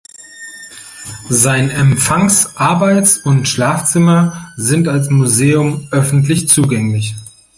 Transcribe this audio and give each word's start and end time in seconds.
Sein 1.29 1.69
Empfangs-, 1.69 2.55
Arbeits- 2.57 3.19
und 3.19 3.47
Schlafzimmer 3.47 4.47
sind 4.57 4.87
als 4.87 5.11
Museum 5.11 5.89
öffentlich 5.91 6.47
zugänglich. 6.49 7.13